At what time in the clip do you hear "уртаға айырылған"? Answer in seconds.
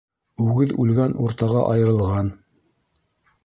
1.25-2.35